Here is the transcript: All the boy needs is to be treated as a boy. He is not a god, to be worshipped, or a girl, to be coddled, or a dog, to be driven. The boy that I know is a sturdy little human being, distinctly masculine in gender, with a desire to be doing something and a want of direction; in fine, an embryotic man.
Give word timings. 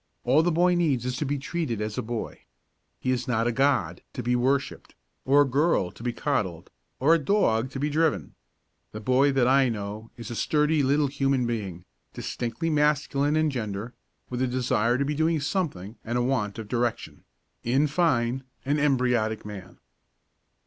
All 0.23 0.41
the 0.41 0.51
boy 0.51 0.73
needs 0.73 1.05
is 1.05 1.15
to 1.17 1.27
be 1.27 1.37
treated 1.37 1.79
as 1.79 1.95
a 1.95 2.01
boy. 2.01 2.41
He 2.99 3.11
is 3.11 3.27
not 3.27 3.45
a 3.45 3.51
god, 3.51 4.01
to 4.13 4.23
be 4.23 4.35
worshipped, 4.35 4.95
or 5.25 5.43
a 5.43 5.47
girl, 5.47 5.91
to 5.91 6.01
be 6.01 6.11
coddled, 6.11 6.71
or 6.99 7.13
a 7.13 7.19
dog, 7.19 7.69
to 7.69 7.79
be 7.79 7.87
driven. 7.87 8.33
The 8.93 8.99
boy 8.99 9.31
that 9.33 9.47
I 9.47 9.69
know 9.69 10.09
is 10.17 10.31
a 10.31 10.35
sturdy 10.35 10.81
little 10.81 11.05
human 11.05 11.45
being, 11.45 11.85
distinctly 12.15 12.71
masculine 12.71 13.35
in 13.35 13.51
gender, 13.51 13.93
with 14.27 14.41
a 14.41 14.47
desire 14.47 14.97
to 14.97 15.05
be 15.05 15.13
doing 15.13 15.39
something 15.39 15.97
and 16.03 16.17
a 16.17 16.23
want 16.23 16.57
of 16.57 16.67
direction; 16.67 17.23
in 17.63 17.85
fine, 17.85 18.43
an 18.65 18.79
embryotic 18.79 19.45
man. 19.45 19.77